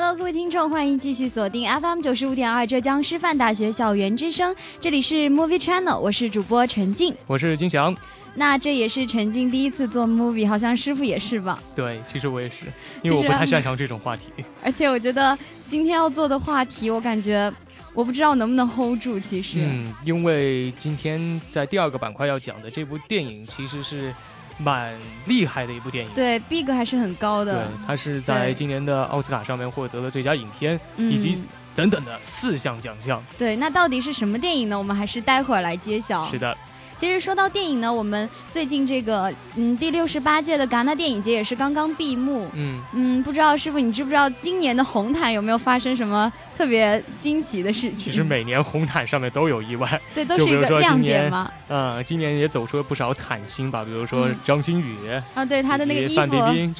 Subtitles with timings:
[0.00, 7.96] Hello，各位听众，欢迎继续锁定 FM 九十五点二浙江师范大学校园之声，这里是 Movie Channel，我是主播陈静，我是金翔。
[8.32, 11.60] 那这也是陈静第一次做 movie，好像师傅也是吧？
[11.74, 12.66] 对，其实我也是，
[13.02, 14.26] 因为我不太擅长这种话题。
[14.62, 17.52] 而且我觉得今天要做的话题，我感觉
[17.92, 19.18] 我不知道能不能 hold 住。
[19.18, 24.14] 其实，嗯，因为今天在第二个板块要讲的这部电影，其实是。
[24.58, 24.94] 蛮
[25.26, 27.64] 厉害的一部电影，对逼格还是很高的。
[27.64, 31.42] 对，他是在今年的奥斯卡上面获得了最佳影片以及
[31.76, 33.22] 等等的四项奖项。
[33.38, 34.76] 对，那到底是什么电影呢？
[34.76, 36.28] 我们还是待会儿来揭晓。
[36.28, 36.56] 是的。
[36.98, 42.48] 其实说到电影呢，我们最近这个嗯第六十八届的戛纳电影节也是刚刚闭幕。
[42.54, 47.96] 嗯嗯，不知道师傅你知不知道今年的红毯有没有发生什么特别新奇的事情？
[47.96, 51.48] 其实每年红毯上面都有意外， 对，都是一个亮点嘛？
[51.68, 54.96] 嗯，今年也走出了不少毯星吧，比如说张馨予
[55.34, 56.20] 啊，对他的那个衣服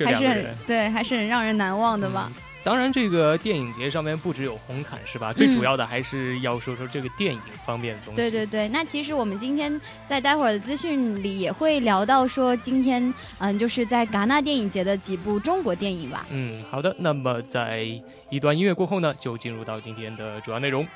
[0.05, 2.29] 还是很对，还是很让人难忘的吧。
[2.65, 5.33] 当然，这个电影节上面不只有红毯，是吧？
[5.33, 8.17] 最主要的还是要说说这个电影方面的东西。
[8.17, 16.27] 对对对，那其实我们今天在待会儿的资讯里也会聊到说，今天嗯，就是在戛纳电影节的几部中国电影吧。
[16.31, 16.95] 嗯，好的。
[16.99, 17.87] 那么在
[18.29, 20.87] 一段音乐过后呢，就进入到今天的主要内容。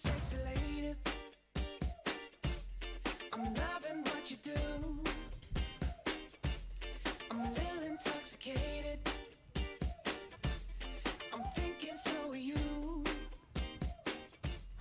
[0.00, 0.57] sexy lady.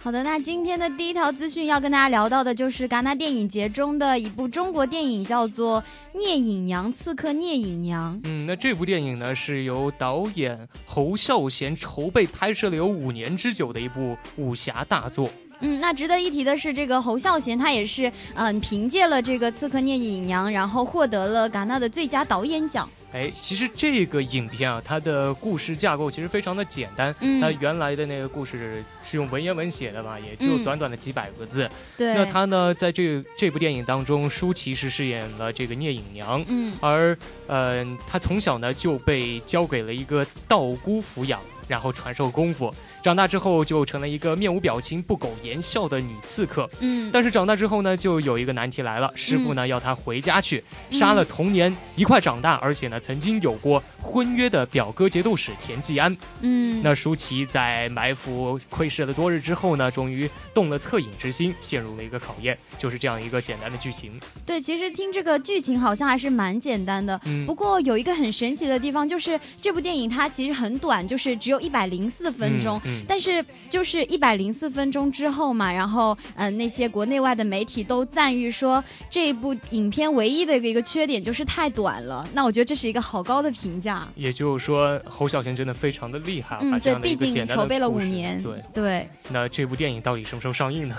[0.07, 5.81] 好的，那今天的第一条资讯要跟大家聊到的就是戛纳电影节中的一部中国电影，叫做
[6.17, 8.15] 《聂隐娘刺客聂隐娘》。
[8.23, 15.29] 嗯，那这部电影呢是由导演侯孝贤筹备拍摄了有五年之久的一部武侠大作。
[15.59, 22.87] 嗯，那值得一提的是，这个侯孝贤他也是嗯凭借了这个《刺客聂隐娘》，然后获得了戛纳的最佳导演奖。
[23.13, 27.13] 哎，其实这个影片啊，它的故事架构其实非常的简单。
[27.21, 31.69] 嗯，它原来的那个故事是用文言文写的嘛，也就短短的几百个字。
[31.97, 32.13] 对。
[32.13, 36.43] 那他呢，在这这部电影当中，舒淇是饰演了这个聂隐娘。
[36.47, 36.73] 嗯。
[36.81, 37.17] 而
[37.47, 42.73] 嗯，他从小呢就被交给了一个道姑抚养，然后传授功夫。
[43.01, 46.69] 长大之后就成了一个面无表情、不苟言笑的女刺客。
[46.79, 56.15] 嗯，但是长大之后呢，就有一个难题来了，师傅呢要她回家去杀了童年一块长大，而且呢曾经有过婚约的表哥节度使田季安。
[56.41, 64.19] 嗯，那舒淇在埋伏窥视了多日之后呢，终于动了恻隐之心，陷入了一个考验，就是这样一个简单的剧情。
[64.45, 67.19] 对，其实听这个剧情好像还是蛮简单的。
[67.25, 72.81] 嗯，不过有一个很神奇的地方，就是这部电影它其实很短，就是只有一百零四分钟。
[73.07, 82.27] 但是就是一百零四分钟之后嘛，然后嗯，那些国内外的媒体都赞誉说这部影片唯一的一个缺点就是太短了。
[82.33, 84.07] 那我觉得这是一个好高的评价。
[84.15, 86.57] 也就是说，侯孝贤真的非常的厉害。
[86.61, 88.41] 嗯，对，毕竟筹备了五年。
[88.41, 89.09] 对对。
[89.29, 90.95] 那这部电影到底什么时候上映呢？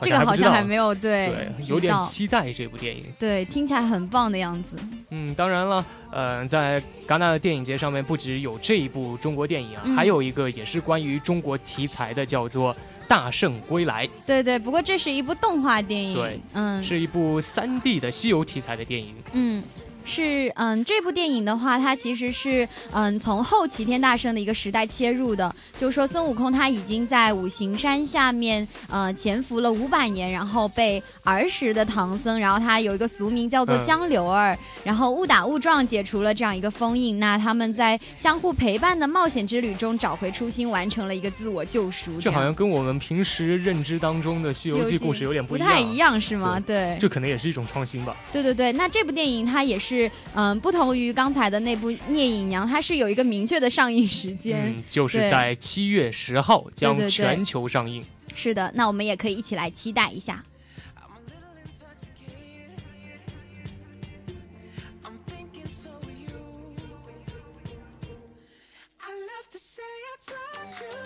[0.00, 3.04] 这个好像还没有对，对，有点期待这部电影。
[3.18, 4.76] 对，听起来很棒的样子。
[5.10, 12.74] 嗯，当然了，呃，在戛纳的电影节上面，不只有这一部中国电影啊，还有一个也是关于中国题材的，叫做
[13.08, 14.06] 《大圣归来》。
[14.24, 16.14] 对对，不过这是一部动画电影。
[16.14, 19.14] 对，嗯，是一部三 D 的西游题材的电影。
[19.32, 19.62] 嗯。
[20.10, 42.20] 是，嗯，这部电影的话，它其实是，嗯，从后齐天大圣的一个时代切入的，就是说孙悟空他已经在五行山下面，呃，潜伏了五百年，然后被儿时的唐僧，然后他有一个俗名叫做江流儿，然后误打误撞解除了这样一个封印，那他们在相互陪伴的冒险之旅中找回初心，完成了一个自我救赎。
[42.20, 46.58] 这好像跟我们平时认知当中的《西游记》故事有点不太一样，是吗？
[46.58, 48.16] 对，这可能也是一种创新吧。
[48.32, 49.99] 对对对，那这部电影它也是。
[50.00, 58.04] 是嗯，不同于刚才的那部《聂隐娘》，它是有一个明确的上映时间，就是在七月十号将全球上映。
[58.34, 60.42] 是的，那我们也可以一起来期待一下。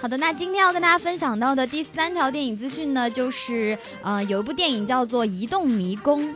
[0.01, 6.29] 好的，那今天要跟大家分享到的第三条电影资讯呢，就是呃，有一部电影叫做《移动迷宫》。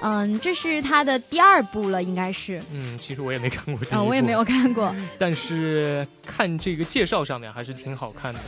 [0.00, 2.62] 嗯，这是他的第二部了，应该是。
[2.72, 3.86] 嗯，其实我也没看过。
[3.90, 4.94] 啊，我也没有看过。
[5.18, 8.40] 但是看这个介绍上面还是挺好看的。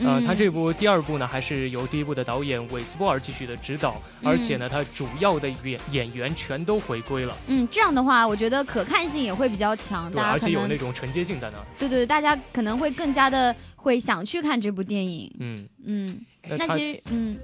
[0.00, 7.36] 呃，他这部第二部呢，还是由第一部的导演韦斯波尔继续的指导，而且呢，他主要的演演员全都回归了。
[7.46, 11.58] 嗯，这样的话，我觉得可看性也会比较强，大而且有那种承接性在那。
[11.78, 15.32] 对对，大家可能会更加的会想去看这部电影。
[15.38, 17.36] 嗯嗯，那其实嗯。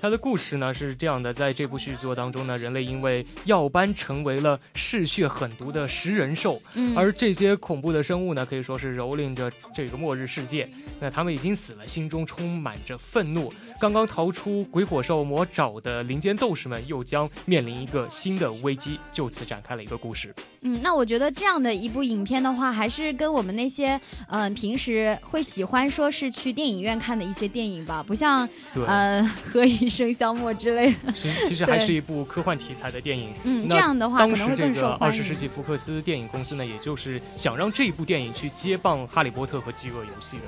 [0.00, 10.68] 他的故事呢是这样的，在这部续作当中呢，人类因为药斑成为了嗜血狠毒的食人兽，嗯，而这些恐怖的生物呢，可以说是蹂躏着这个末日世界。
[11.00, 13.50] 那他们已经死了，心中充满着愤怒。
[13.80, 20.34] 刚刚逃出鬼火兽魔爪的林间斗士们，又将面临一个新的危机，就此展开了一个故事。
[20.60, 23.98] 嗯，那我觉得这样的一部影片的话，还是跟我们那些
[24.28, 28.46] 嗯平时会喜欢说是去电影院看的一些电影吧，不像
[28.86, 29.93] 呃何以。
[29.94, 33.32] 生消磨之类的，其实其实还是一部科幻题材的电影。
[33.44, 40.46] 嗯，这样的话，当时这个二十世纪福克斯电影公司呢，也就是想让这一部电影去接棒《哈利波特》和《饥饿游戏》的。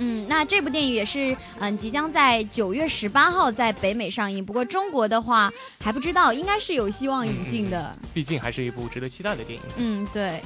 [0.00, 4.44] 嗯，那这部电影也是嗯，即将在九月十八号在北美上映。
[4.44, 7.96] 不过中国的话还不知道，应该是有希望引进的。
[8.14, 9.62] 毕竟还是一部值得期待的电影。
[9.76, 10.40] 嗯，对。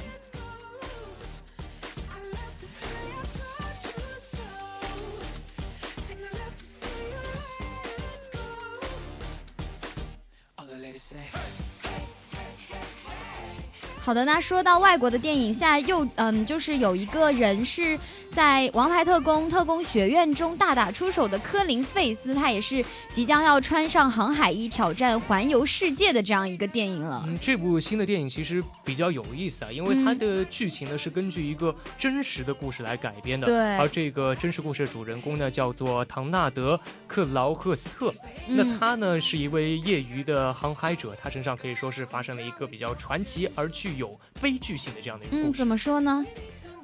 [14.05, 17.97] 好的，那说到外国的电影，现在又嗯，就是有一个人是。
[18.33, 27.23] 在《王牌特工：特工学院》中大打出手的科林·费斯，他也是即将要穿上航海衣挑战环游世界的这样一个电影了。
[27.27, 33.45] 嗯，这部新的电影其实比较有意思啊，因为它的剧情呢是根据一个真实的故事来改编的。
[33.45, 33.77] 对。
[33.77, 36.75] 而这个真实故事的主人公呢叫做唐纳德·
[37.07, 38.11] 克劳赫斯特，
[38.47, 45.49] 那他呢是一位业余的航海者，他身上可以说是发生了一个比较传奇而具有悲剧性的这样的一个故事。
[45.49, 46.25] 嗯，怎么说呢？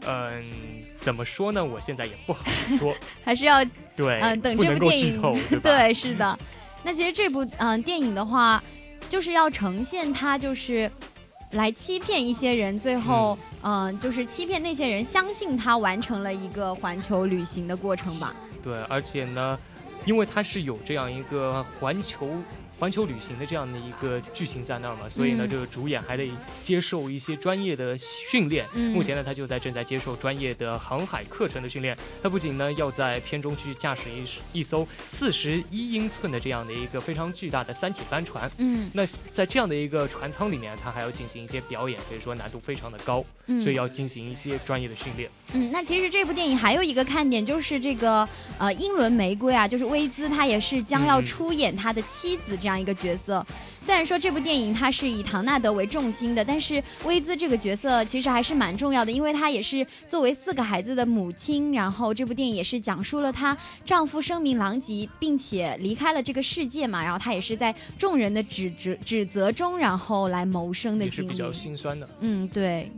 [0.05, 0.41] 嗯，
[0.99, 1.63] 怎么说呢？
[1.63, 2.43] 我现在也不好
[2.77, 3.63] 说， 还是要
[3.95, 5.21] 对，嗯，等这部电影，
[5.61, 6.37] 对，是的。
[6.83, 8.63] 那其实这部嗯电影的话，
[9.09, 10.89] 就是要呈现他就是
[11.51, 18.33] 来欺骗一些人，最后嗯，就是欺骗那些人相信他完成了一个环球旅行的过程吧。
[18.63, 19.59] 对，而且呢，
[20.05, 22.29] 因为他是有这样一个环球。
[22.79, 26.31] 环球旅行的这样的一个剧情在那儿嘛，所以呢，这个主演还得
[26.63, 28.65] 接受一些专业的训练。
[28.93, 31.97] 目前呢，他就在正在接受专业的航海课程的训练。
[32.23, 38.49] 他不仅呢要在片中去驾驶一一艘四十一英寸的这样的一个非常巨大的三体帆船。
[38.59, 43.21] 嗯，那在这样的一个船舱里面，他还要进行一些表演，可以说难度非常的高，
[43.59, 45.29] 所以要进行一些专业的训练。
[45.51, 48.27] 嗯，那其实这部电影还有一个看点就是这个
[48.57, 52.68] 呃英伦玫瑰啊，就是薇兹，他也是将要出演他的妻子这样。
[52.69, 53.43] 这样一个角色，
[53.81, 61.73] 虽然说这部电影它是以唐纳德为重心的，但是薇兹这个角色其实还是蛮重要的，因为她也是作为四个孩子的母亲。
[61.73, 72.07] 然后这部电影也是讲述了她丈夫声名狼藉，并且离开了这个世界嘛，然后她也是在众人的指指指责中，然后来谋生的经历，是比较心酸的。
[72.19, 72.91] 嗯，对。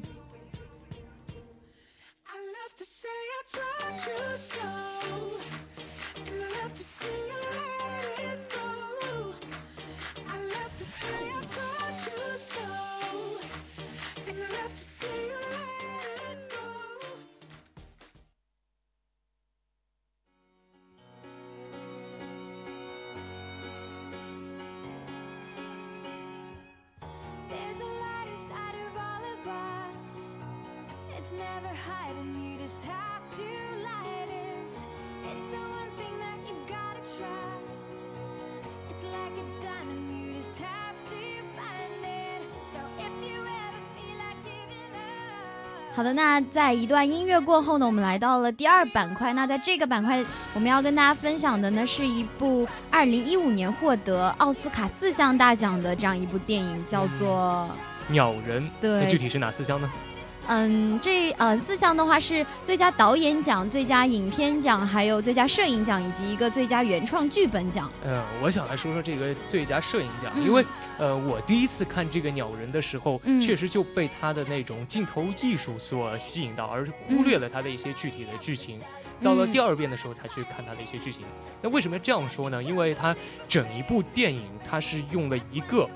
[27.71, 30.35] There's a light inside of all of us.
[31.17, 33.43] It's never hiding, you just have to
[33.81, 34.67] light it.
[34.67, 38.07] It's the one thing that you gotta trust.
[38.89, 40.80] It's like a diamond, you just have
[45.93, 49.33] 好的，那在一段音乐过后呢，我们来到了第二板块。
[49.33, 57.69] 那在这个板块，我们要跟大家分享的呢，是一部二零一五年获得奥斯卡四项大奖的这样一部电影，叫做
[58.11, 58.65] 《鸟人》。
[58.79, 59.89] 对，那具体是哪四项呢？
[60.51, 67.89] 嗯，这呃四项的话是最佳导演奖、最佳影片奖，还有最佳摄影奖以及一个最佳原创剧本奖。
[68.03, 70.65] 嗯，我想来说说这个最佳摄影奖，因为
[70.97, 78.77] 呃我第一次看这个《鸟人》的时候，确实就被他的那种镜头艺术所吸引到，而忽略了他的一些具体的剧情。
[79.23, 81.23] 到了第二遍的时候才去看他的一些剧情。
[81.61, 82.61] 那为什么要这样说呢？
[82.61, 83.15] 因为他
[83.47, 85.87] 整一部电影，他是用了一个。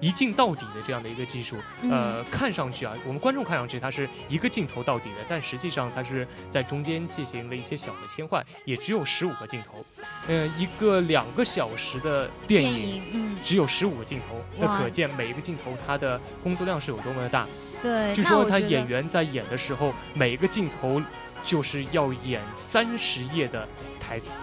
[0.00, 1.56] 一镜到底的这样的一个技术，
[1.90, 9.84] 呃，看上去啊，我们观众看上去它是一个镜头到底的，但实际上它是在中间进行了一些小的切换，也只有十五个镜头。
[10.28, 17.46] 嗯，一个两个小时的电影，嗯，只有十五个镜头，那可见每一个镜头它的工作量是有多么的大。
[17.82, 21.02] 对，据说他演员在演的时候，每一个镜头
[21.42, 23.68] 就是要演三十页的
[24.00, 24.40] 台词。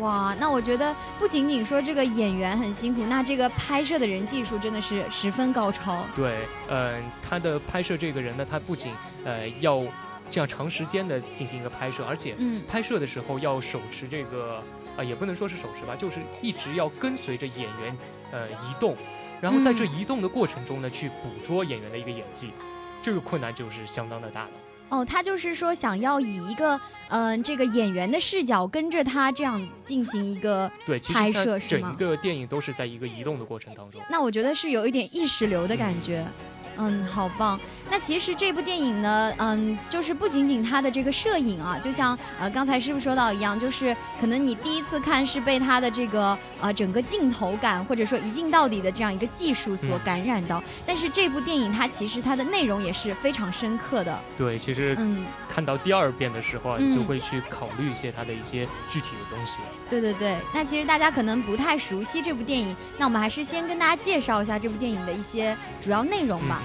[0.00, 6.04] 哇，那我觉得不仅仅说这个演员很辛苦，那这个拍摄的人技术真的是十分高超。
[6.14, 8.92] 对，嗯，他的拍摄这个人呢，他不仅
[9.24, 9.82] 呃要
[10.30, 12.34] 这样长时间的进行一个拍摄，而且
[12.66, 14.62] 拍摄的时候要手持这个
[14.96, 17.96] 啊，也不能说是手持吧，就是一直要跟随着演员
[18.32, 18.96] 呃移动，
[19.40, 22.52] 然后在这移动的过程中呢，去捕捉演员的一个演技，
[23.02, 24.50] 这个困难就是相当的大了。
[24.90, 26.78] 哦，他就是说想要以一个
[27.08, 31.96] 嗯这个演员的视角跟着他这样进行一个对拍摄是吗？
[31.98, 34.00] 整个电影都是在一个移动的过程当中。
[34.10, 36.26] 那我觉得是有一点意识流的感觉。
[36.28, 36.59] 嗯，
[37.04, 37.58] 好棒。
[37.90, 50.62] 那其实这部电影呢，嗯，就是不仅仅它的这个摄影啊，就像呃刚才师傅说到一样，就是可能你第一次看是被它的这个呃整个镜头感或者说一镜到底的这样一个技术所感染到。
[50.86, 54.18] 但是这部电影它其实它的内容也是非常深刻的。
[54.36, 59.58] 对，其实嗯，看到第二遍的时候啊，你就会去考虑一些它的一些具体的东西。
[59.88, 60.38] 对对对。
[60.54, 66.62] 那其实大家可能不太熟悉这部电影，那我们还是先跟大家介绍一下这部电影的一些主要内容吧。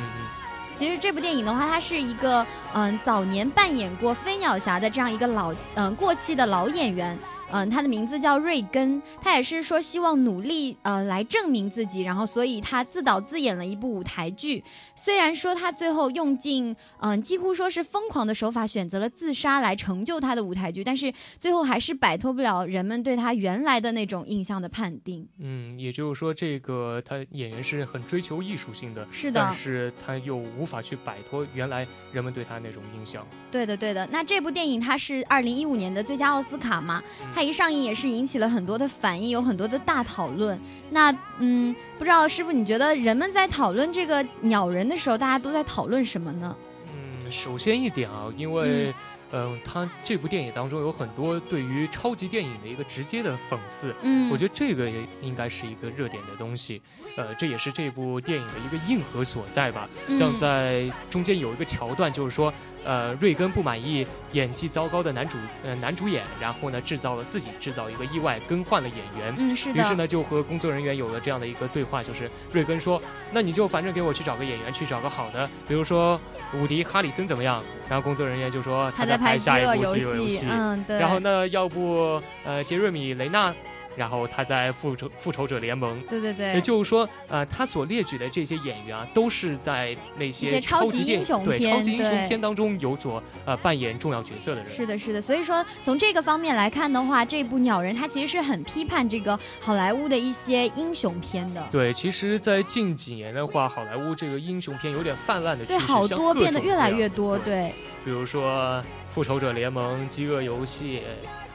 [0.75, 7.17] 其实这部电影的话，它是一个嗯早年扮演过飞鸟侠的这样一个老嗯过气的老演员。
[7.51, 14.63] 嗯，他的名字叫瑞根，他也是说希望努力呃来证明自己，然后所以他自导自演了一部舞台剧。
[14.95, 25.27] 虽然说他最后用尽嗯几乎说是疯狂的手法选择了自杀来成就他的舞台剧，但是最后还是摆脱不了人们对他原来的那种印象的判定。
[25.39, 33.25] 嗯，也就是说这个他演员是很追求艺术性的，是的，但是他又无法去摆脱原来人们对他那种印象。
[33.51, 34.07] 对的，对的。
[34.11, 37.01] 那这部电影它是二零一五年的最佳奥斯卡嘛？
[37.35, 40.57] 它一上映也是引起了很多的反应，有很多的大讨论。
[40.89, 46.55] 那嗯，不知道师傅，你觉得人们在讨论这个鸟人的时候，大家都在讨论什么呢？
[46.87, 48.95] 嗯，首先一点啊，因为
[49.33, 53.93] 嗯，他这部电影当中有很多对于超级电影的一个直接的讽刺。
[54.01, 56.81] 嗯，我觉得这个也应该是一个热点的东西。
[57.17, 59.89] 呃，这也是这部电影的一个硬核所在吧。
[60.17, 62.53] 像在中间有一个桥段，就是说。
[62.85, 69.33] 呃，瑞根不满意演技糟糕的男主呃男主演，然后呢制造了自己制造一个意外，更换了演员。
[69.37, 69.81] 嗯，是的。
[69.81, 73.01] 于是呢就和工作人员有了这样的一个对话，就是瑞根说
[73.33, 76.19] ：“那你就反正给我去找个演员，去找个好的，比如说
[76.53, 80.99] 伍迪·哈里森怎么样？”然后工作人员就说：“他在拍下一部饥饿游戏。”嗯，对。
[80.99, 83.53] 然后呢，要不呃杰瑞米·雷纳。
[83.95, 94.73] 然后他在复仇复仇者联盟，对对对，也就是说，呃，他所列举的这些演员啊，都是在那些超级英雄对超级英雄片当中有所呃扮演重要角色的人。
[94.73, 95.21] 是的，是的。
[95.21, 101.65] 所以说，从这个方面来看的话，这部《鸟人》他其实是很批判这个好莱坞的一些英雄片的。
[101.71, 107.37] 对，其实，在近几年的话，好莱坞这个英雄片有点泛滥的对，好多变得越来越多。
[107.39, 107.73] 对，
[108.03, 108.83] 比如说
[109.13, 110.99] 《复仇者联盟》《饥饿游戏》。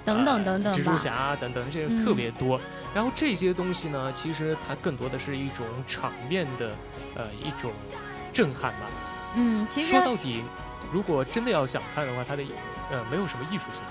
[0.04, 2.60] 等等等等，蜘蛛侠等等，这些特别多。
[2.94, 6.70] 然后这些东西呢，其实它更多的是一种场面的，
[7.14, 7.72] 呃，一种
[8.32, 8.90] 震撼吧。
[9.36, 10.42] 嗯，其实说到底，
[10.92, 12.42] 如果真的要想看的话，它的
[12.90, 13.82] 呃没有什么艺术性。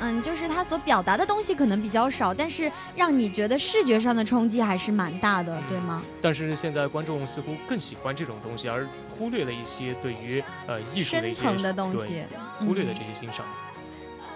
[0.00, 6.02] 嗯，就是它所表达的东西可能比较少，但是让你觉得视觉上的冲击还是蛮大的，对吗？
[6.20, 12.24] 但是现在观众似乎更喜欢这种东西，而忽略了一些对于呃艺术的深层的东西，
[12.58, 13.46] 忽略了这些欣赏。
[13.46, 13.71] 嗯，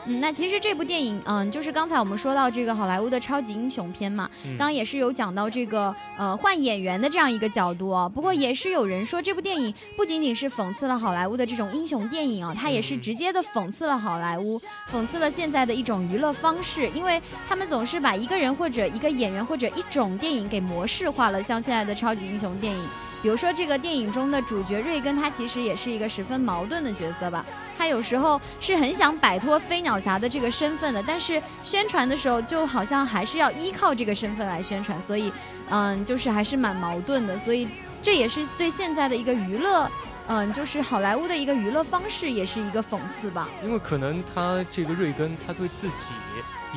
[0.07, 8.09] 那其实这部电影，嗯，就是刚才我们说到这个好莱坞的超级英雄片嘛，刚刚也是有讲到这个呃换演员的这样一个角度啊。
[8.09, 14.61] 不过也是有人说，这部电影不仅仅是讽刺了好莱坞的这种英雄电影啊，它也是直接的讽刺了好莱坞，
[14.91, 22.89] 讽刺了现在的一种娱乐方式，因为他们总是把一个人或者一个演员或者一种电影给模式化了，像现在的超级英雄电影。
[23.23, 27.45] 比如说，这个电影中的主角瑞根，他其实也是一个十分矛盾的角色吧。
[27.76, 35.33] 他有时候是很想摆脱飞鸟侠的这个身份的，但是宣传的时候就好像还是要依靠这个身份来宣传，所以，
[35.71, 37.38] 嗯，就是还是蛮矛盾的。
[37.38, 37.68] 所以
[38.00, 39.90] 这也是对现在的一个娱乐，
[40.28, 43.49] 嗯，就是好莱坞的一个娱乐方式，也是一个讽刺吧。
[43.62, 46.12] 因为可能他这个瑞根，他对自己。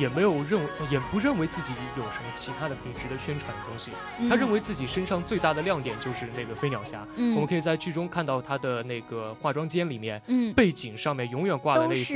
[0.00, 0.58] 也没有认，
[0.90, 3.90] 也不认为自己有什么其他的可以值得宣传的东西。
[4.30, 7.06] 他认为自己身上最大的亮点就是那个飞鸟侠。
[7.16, 10.20] 我们可以在剧中看到他的那个化妆间里面，
[10.56, 12.14] 背景上面永远挂的那幅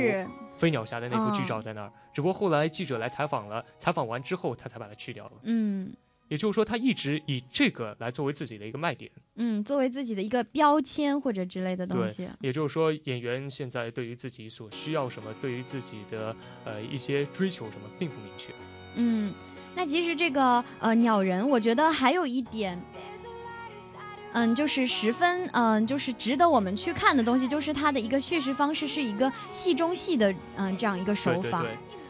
[0.55, 1.91] 飞鸟侠的那幅剧照在那儿。
[2.11, 5.31] 只不过后来记者来采访了，采访完之后他才把它去掉了。
[5.43, 5.93] 嗯。
[6.35, 12.27] 也就是说，他一直以这个来作为自己的一个卖点，嗯，作为自己的一个标签或者之类的东西。
[12.41, 18.51] 也就是说，演员现在对于自己所需要什么，对于自己的呃一些追求什么，并不明确。
[18.95, 19.33] 嗯，
[19.75, 22.77] 那其实这个呃鸟人，我觉得还有一点，
[24.33, 31.65] 嗯，就是十分嗯，就是值得我们去看的东西，就是它的一个叙事方式是一个戏中戏的嗯这样一个手法。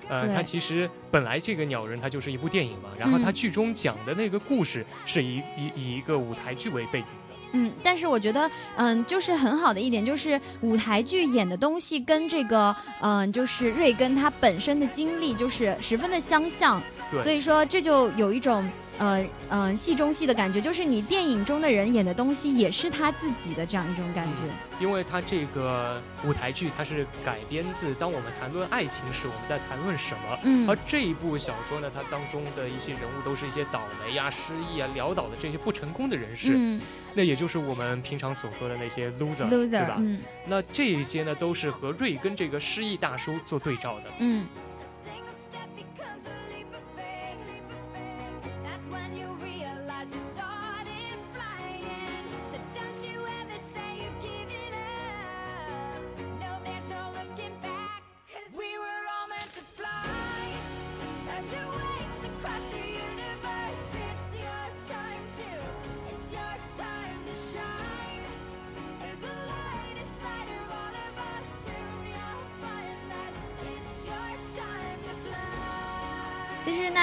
[0.10, 7.36] 呃，它其实本来这个鸟人它就是一部电影嘛，然后它剧中讲的那个故事是以以以一个舞台剧为背景的。
[7.58, 16.82] 嗯，但是我觉得，嗯，就是很好的一点，就是舞台剧演的东西跟这个，嗯，就是瑞根他本身的经历就是十分的相像，
[17.12, 18.70] 所以说这就有一种。
[18.98, 24.44] 呃呃，戏中戏的感觉，就是你电影中的人演的东西，也是他自己的这样一种感觉。
[24.80, 30.40] 因为他这个舞台剧，它是改编自当我们谈论爱情时，我们在谈论什么。
[30.44, 30.66] 嗯。
[30.70, 36.54] 而这一部小说呢，它当中的一些人物都是一些倒霉呀、失意啊、潦倒的这些不成功的人士。
[36.56, 36.80] 嗯。
[37.14, 39.98] 那也就是我们平常所说的那些 loser，对吧？
[40.00, 40.22] 嗯。
[40.48, 44.06] 那这一些呢，都是和瑞根这个失意大叔做对照的。
[44.20, 44.48] 嗯。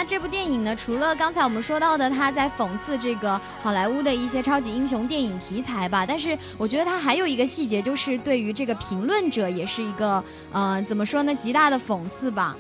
[0.05, 12.57] 这部电影呢，除了刚才我们说到的他在讽刺这个好莱坞的一些超级英雄电影题材吧，但是我觉得他还有一个细节，就是对于这个评论者也是一个，呃，怎么说呢，极大的讽刺吧。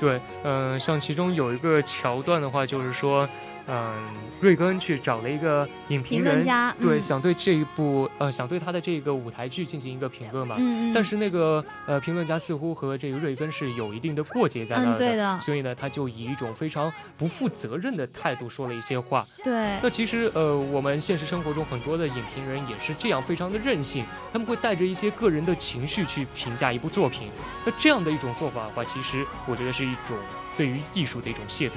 [0.00, 3.28] 对，嗯，像其中有一个桥段的话，就是说。
[3.66, 3.94] 嗯，
[4.40, 6.44] 瑞根去找了一个影评人，
[6.80, 10.56] 对，想对这一部呃，想对他的这个舞台剧进行一个评论嘛。
[10.58, 19.24] 嗯但是那个呃，评论家似乎和这个瑞根是有一定的过节在那儿的，所以呢，他就以一种非常不负责任的态度说了一些话。
[19.42, 19.78] 对。
[19.82, 27.30] 那其实呃，我们现实生活中很多的影评人也是这样，非常的任性，他们会带着一些个人的情绪去评价一部作品。
[27.64, 30.16] 那这样的一种做法的话，其实我觉得是一种
[30.56, 31.72] 对于艺术的一种亵渎。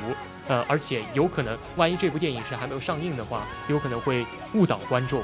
[0.47, 5.23] 呃，而且有可能，万一这部电影是还没有上映的话，有可能会误导观众，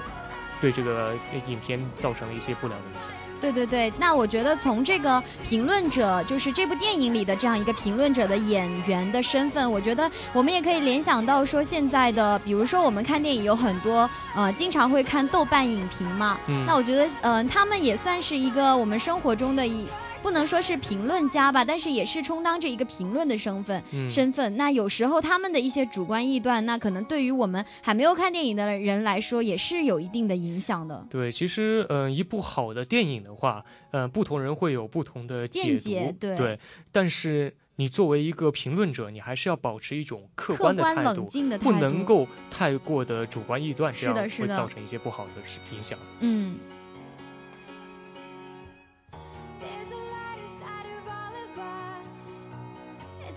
[0.60, 1.14] 对这个
[1.48, 3.12] 影片造成了一些不良的影响。
[3.40, 19.88] 对对对，那我觉得从这个评论者，就是这部电影里的这样一个评论者的演员的身份，我觉得我们也可以联想到说，现在的，比如说我们看电影有很多，呃，经常会看豆瓣影评嘛，嗯那我觉得，嗯，他们也算是一个我们生活中的一。
[20.22, 23.84] 不能说是评论家吧，但是也是充当着一个评论的身份。
[24.10, 24.56] 身份。
[24.56, 31.06] 那有时候他们的一些主观臆断，那可能对于我们还没有看电影的人来说，也是有一定的影响的。
[31.10, 36.16] 对，其实，嗯，一部好的电影的话，嗯，不同人会有不同的见解。
[36.20, 36.60] 对，
[36.92, 41.28] 但是你作为一个评论者，你还是要保持一种客观的态度，
[41.60, 45.32] 不能够太过的主观臆断，这样会造成一些不好的
[45.76, 45.98] 影响。
[46.20, 46.56] 嗯。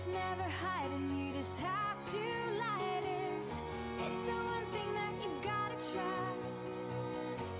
[0.05, 2.17] It's never hiding, you just have to
[2.59, 3.41] light it.
[3.41, 6.83] It's the one thing that you gotta trust.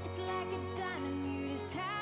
[0.06, 1.95] It's like a diamond, you just have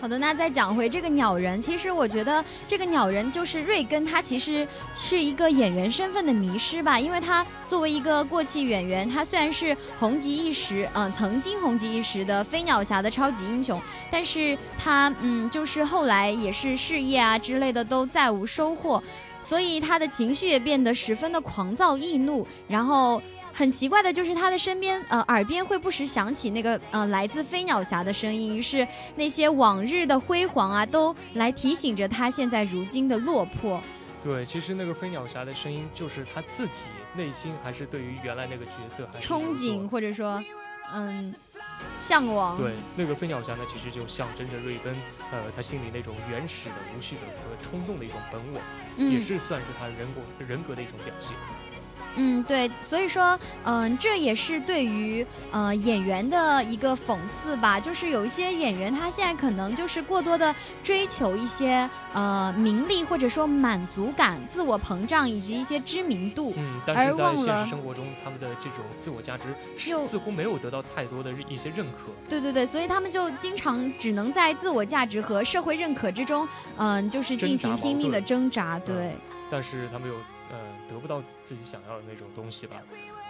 [0.00, 13.78] 好的，那再讲回这个鸟人，其实我觉得这个鸟人就是瑞根，他其实是一个演员身份的迷失吧，因为他作为一个过气演员，他虽然是红极一时，嗯，曾经红极一时的飞鸟侠的超级英雄，
[14.10, 19.02] 但是他嗯，就是后来也是事业啊之类的都再无收获，
[19.42, 23.20] 所以他的情绪也变得十分的狂躁易怒，然后。
[23.52, 28.56] 很奇怪的就是他的身边，呃，耳边会不时响起那个，呃，来自飞鸟侠的声音。
[28.56, 28.86] 于是
[29.16, 33.82] 那些往日的辉煌啊，都来提醒着他现在如今的落魄。
[34.22, 40.42] 对，其实那个飞鸟侠的声音，就是他自己内心还是对于原来那个角色还是憧憬，或者说，
[40.92, 41.34] 嗯，
[41.98, 42.58] 向往。
[42.58, 44.94] 对，那个飞鸟侠呢，其实就象征着瑞根，
[45.32, 48.60] 呃，他心里那种原始的、无序的和冲动的一种本我，
[49.02, 51.34] 也是算是他人格人格的一种表现。
[52.16, 69.44] 嗯，对，所以说，嗯，这也是对于呃演员的一个讽刺吧，就是有一些演员他现在可能就是过多的追求一些呃名利或者说满足感、自我膨胀以及一些知名度，嗯，但是在现实生活中，他们的这种自我价值
[69.76, 72.12] 似乎没有得到太多的一些认可。
[72.28, 76.46] 对对对，所以他们就经常只能在自我价值和社会认可之中，
[76.76, 78.78] 嗯，就是进行拼命的挣扎。
[78.80, 79.14] 对，
[79.48, 80.14] 但是他们又。
[81.10, 82.76] 到自己想要的那种东西吧。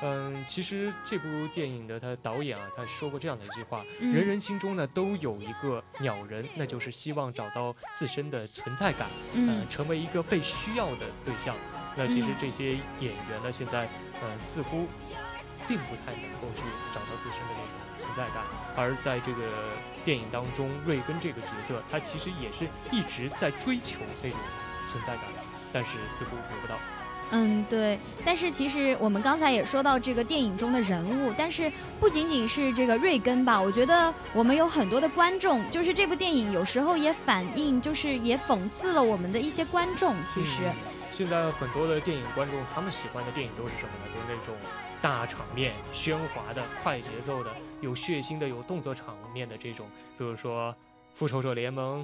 [0.03, 11.55] 嗯，其实这部电影的他导演啊，他说过这样的一句话：人人心中呢都有一个鸟人，那就是希望找到自身的存在感，嗯，成为一个被需要的对象。
[11.97, 13.89] 那其实这些演员呢，现在
[14.23, 14.87] 嗯似乎
[15.69, 16.63] 并不太能够去
[16.95, 17.67] 找到自身的那种
[17.99, 18.43] 存在感。
[18.77, 19.43] 而在这个
[20.03, 24.39] 电影当中，瑞根这个角色，他其实也是一直在追求那种
[24.89, 25.25] 存在感，
[25.75, 26.79] 但是似乎得不到。
[27.31, 27.99] 嗯，对。
[28.25, 33.61] 但是其实我们刚才也说到这个电影中的人物，但是不仅仅是这个瑞根吧？
[33.61, 40.15] 我觉得我们有很多的观众，就是这部电影有时候也反映，就是也讽刺了我们的一些观众。
[40.27, 40.63] 其实，
[41.11, 44.13] 现在很多的电影观众，他们喜欢的电影都是什么呢？
[44.15, 44.55] 都是那种
[45.01, 49.89] 大场面、喧哗的、快节奏的、有血腥的、有动作场面的这种，
[50.19, 50.73] 比如说
[51.15, 52.03] 《复仇者联盟》。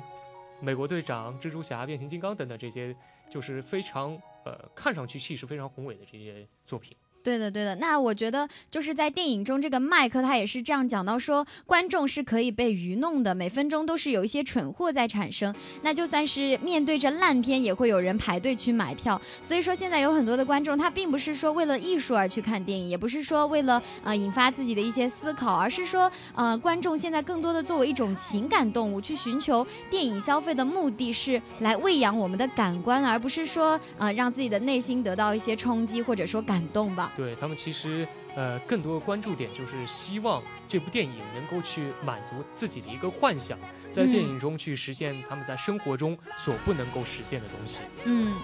[0.58, 2.96] 美国队长、蜘蛛侠、变形金刚等等这些，
[3.28, 6.96] 就是非常呃，看上去气势非常宏伟的这些作品。
[7.26, 7.74] 对的，对的。
[7.74, 15.52] 那我觉得就是在电影中，这个麦克他也是这样讲到说，观众是可以被愚弄的，每分钟都是有一些蠢货在产生。
[15.82, 19.20] 那就算是面对着烂片，也会有人排队去买票。
[19.42, 37.12] 所以说，现在有很多的观众，他并不是说为了艺术而去看电影，也不是说为了呃引发自己的一些思考，而是说呃，观众现在更多的作为一种情感动物去寻求电影消费的目的是来喂养我们的感官，而不是说呃让自己的内心得到一些冲击或者说感动吧。
[37.16, 43.58] 对他们其实，呃，更多的关注点就是希望这部电影能够去满足自己的一个幻想，
[43.90, 47.82] 在电影中去实现他们在生活中所不能够实现的东西。
[48.04, 48.34] 嗯。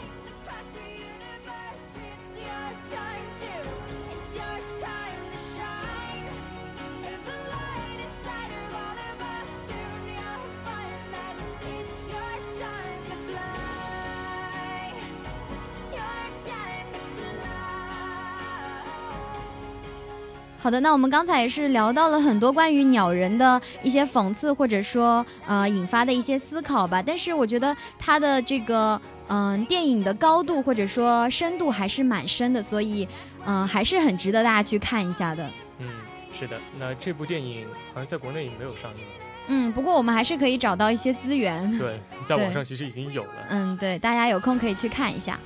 [20.62, 27.02] 好的，那我们刚才也是聊到了很多关于鸟人的一些讽刺，或者说呃引发的一些思考吧。
[27.02, 33.08] 但是我觉得它的这个嗯电影的高度或者说深度还是蛮深的，所以
[33.44, 35.50] 嗯还是很值得大家去看一下的。
[35.78, 35.88] 嗯，
[36.32, 36.56] 是的。
[36.78, 39.04] 那这部电影好像在国内也没有上映。
[39.48, 41.76] 嗯，不过我们还是可以找到一些资源。
[41.76, 43.46] 对，在网上其实已经有了。
[43.48, 45.40] 嗯，对，大家有空可以去看一下。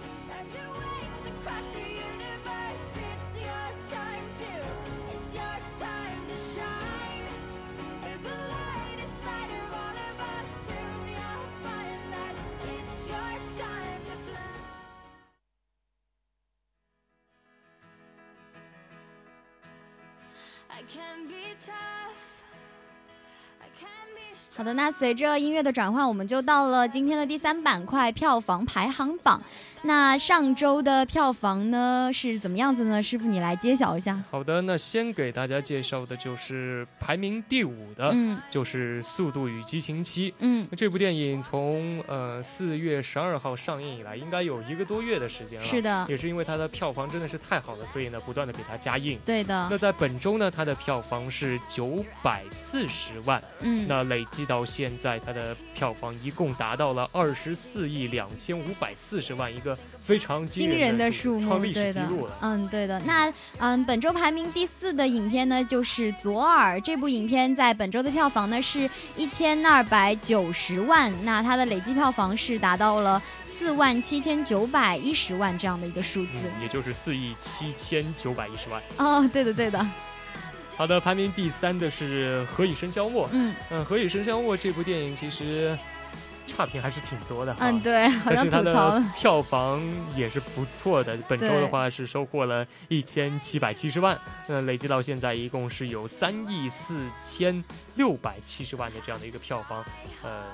[24.75, 29.41] 那随着音乐的转换，我们就到了今天的第三板块——票房排行榜。
[29.87, 33.01] 那上周的票房呢是怎么样子呢？
[33.01, 34.21] 师傅，你来揭晓一下。
[34.29, 40.33] 好的，那先给大家介绍的就是排名第五的，嗯，就是《速度与激情七》。
[40.41, 45.65] 嗯，这部电影从呃四月十二号上映以来，应该有一个多月的时间了。
[45.65, 49.17] 是的，也是因为它的票房真的是太好了，所以呢，不断的给它加印。
[49.25, 49.69] 对的。
[49.71, 53.41] 那在本周呢，它的票房是九百四十万。
[53.61, 59.76] 嗯，那累计到现在，它的票房一共达到了二十四亿两千五百四十万，一个。
[60.01, 62.09] 非常惊人的数目，对的，
[62.41, 63.01] 嗯，对的。
[63.01, 78.81] 那嗯，本周排名第四的影片呢，就是《左耳》这部影片，在本周的票房呢是一千二百九十万，那它的累计票房是达到了四万七千九百一十万这样的一个数字，也就是四亿七千九百一十万。
[78.99, 79.85] 哦，对的，对的。
[80.77, 83.27] 好的，排名第三的是《何以笙箫默》。
[83.33, 85.77] 嗯嗯，《何以笙箫默》这部电影其实。
[86.57, 89.83] 差评还是挺多的，嗯，对，但是它的票房
[90.17, 91.15] 也是不错的。
[91.29, 97.63] 本周的话是收获了一千七百七十万，那累计到现在一共是有三亿四千
[97.97, 99.85] 六百七十万的这样的一个票房，
[100.23, 100.45] 呃，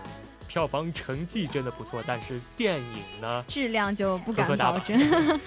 [0.49, 4.99] 票房成绩真的不错，但是电影呢，质量就不敢保证。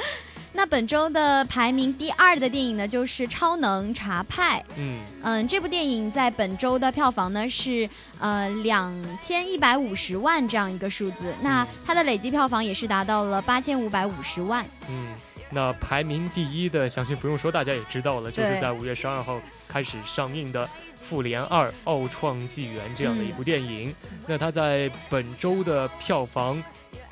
[0.55, 4.63] 那本周的排名第二的电影呢，就是《超能查派》。
[4.77, 7.87] 嗯嗯，这部电影在本周的票房呢是
[8.19, 14.65] 呃两千一百五十万这样一个数字，那它的累计票房也是达到了八千五百五十万。
[14.89, 15.13] 嗯。
[15.51, 20.65] 那排名第一的，相信不用说，大家也知道了，就是在五月十二号开始上映的
[20.99, 23.93] 《复联二：奥创纪元》这样的一部电影。
[24.25, 26.61] 那它在本周的票房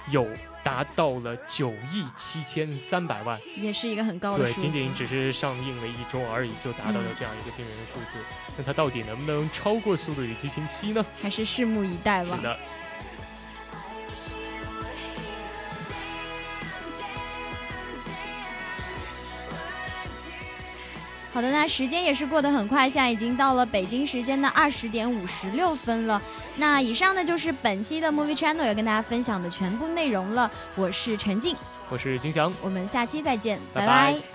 [0.10, 0.28] 有
[0.64, 8.18] 达到了九亿七千三百万，也是一个很高的对，仅仅只是上映了一周而已，就达到了这样一个惊人的数字。
[8.58, 11.06] 那它到底能不能超过《速度与激情七》呢？
[11.22, 12.38] 还是拭目以待吧。
[12.38, 12.58] 是的。
[21.34, 26.22] 好的，那时间也是过得很快，现在已经到了北京时间的二十点五十六分了。
[26.56, 30.50] 那以上呢就是本期的 Movie Channel 要跟大家分享的全部内容了。
[30.76, 31.56] 我是陈静，
[31.90, 34.33] 我是金翔，我们下期再见，拜拜。